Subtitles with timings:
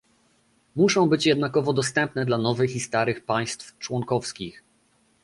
[0.75, 4.63] Muszą być jednakowo dostępne dla nowych i starych państw członkowskich